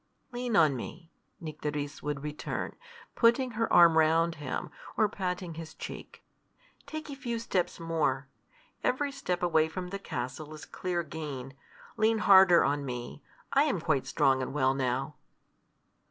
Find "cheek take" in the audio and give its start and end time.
5.75-7.11